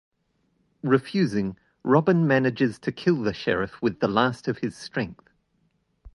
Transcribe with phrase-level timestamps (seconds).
[0.81, 5.29] Refusing, Robin manages to kill the Sheriff with the last of his strength.